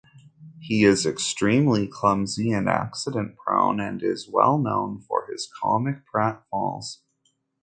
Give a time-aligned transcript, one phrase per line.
[0.59, 7.01] He is extremely clumsy and accident-prone, and is well known for his comic pratfalls.